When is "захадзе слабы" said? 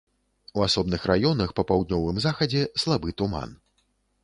2.25-3.17